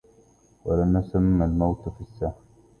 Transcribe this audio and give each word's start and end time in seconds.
وَلْنُسَمِّ 0.65 1.43
الموت 1.43 1.89
في 1.89 2.01
الساحة 2.01 2.39